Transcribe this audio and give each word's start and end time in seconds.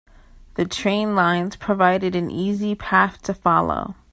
The 0.55 0.65
train 0.65 1.15
lines 1.15 1.55
provided 1.55 2.15
an 2.15 2.31
easy 2.31 2.73
path 2.73 3.21
to 3.21 3.35
follow. 3.35 3.93